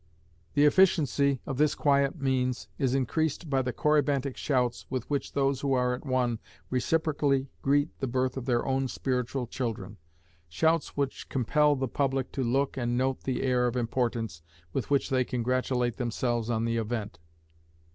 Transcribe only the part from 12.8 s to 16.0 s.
note the air of importance with which they congratulate